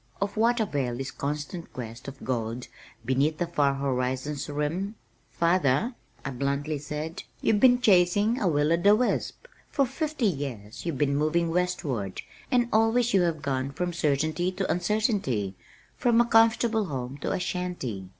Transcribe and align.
Of 0.19 0.35
what 0.35 0.59
avail 0.59 0.97
this 0.97 1.11
constant 1.11 1.71
quest 1.73 2.07
of 2.07 2.23
gold, 2.23 2.67
beneath 3.05 3.37
the 3.37 3.45
far 3.45 3.75
horizon's 3.75 4.49
rim? 4.49 4.95
"Father," 5.29 5.93
I 6.25 6.31
bluntly 6.31 6.79
said, 6.79 7.21
"you've 7.43 7.59
been 7.59 7.79
chasing 7.79 8.39
a 8.39 8.47
will 8.47 8.73
o' 8.73 8.77
the 8.77 8.95
wisp. 8.95 9.45
For 9.69 9.85
fifty 9.85 10.25
years 10.25 10.87
you've 10.87 10.97
been 10.97 11.15
moving 11.15 11.51
westward, 11.51 12.23
and 12.49 12.67
always 12.73 13.13
you 13.13 13.21
have 13.21 13.43
gone 13.43 13.69
from 13.73 13.93
certainty 13.93 14.51
to 14.53 14.71
uncertainty, 14.71 15.53
from 15.97 16.19
a 16.19 16.25
comfortable 16.25 16.85
home 16.85 17.19
to 17.19 17.31
a 17.31 17.39
shanty. 17.39 18.09